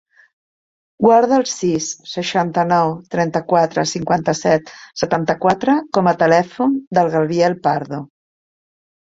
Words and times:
Guarda 1.07 1.35
el 1.41 1.43
sis, 1.49 1.89
seixanta-nou, 2.13 2.93
trenta-quatre, 3.17 3.83
cinquanta-set, 3.91 4.73
setanta-quatre 5.03 5.77
com 5.99 6.11
a 6.13 6.17
telèfon 6.25 6.75
del 7.01 7.13
Gabriel 7.19 7.59
Pardo. 7.69 8.03